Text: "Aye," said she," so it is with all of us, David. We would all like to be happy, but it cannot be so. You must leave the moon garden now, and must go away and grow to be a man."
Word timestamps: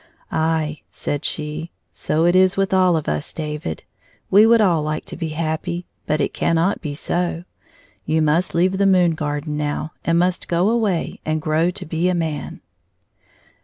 "Aye," 0.31 0.81
said 0.91 1.23
she," 1.25 1.69
so 1.93 2.25
it 2.25 2.35
is 2.35 2.57
with 2.57 2.73
all 2.73 2.97
of 2.97 3.07
us, 3.07 3.31
David. 3.33 3.83
We 4.31 4.47
would 4.47 4.59
all 4.59 4.81
like 4.81 5.05
to 5.05 5.15
be 5.15 5.27
happy, 5.27 5.85
but 6.07 6.19
it 6.19 6.33
cannot 6.33 6.81
be 6.81 6.95
so. 6.95 7.43
You 8.03 8.23
must 8.23 8.55
leave 8.55 8.79
the 8.79 8.87
moon 8.87 9.11
garden 9.13 9.57
now, 9.57 9.91
and 10.03 10.17
must 10.17 10.47
go 10.47 10.71
away 10.71 11.19
and 11.23 11.39
grow 11.39 11.69
to 11.69 11.85
be 11.85 12.09
a 12.09 12.15
man." 12.15 12.61